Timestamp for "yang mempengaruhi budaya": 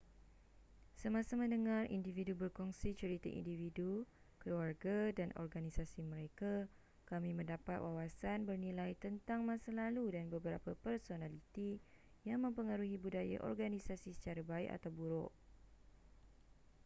12.29-13.37